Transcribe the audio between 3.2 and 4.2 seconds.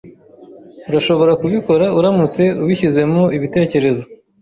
ibitekerezo.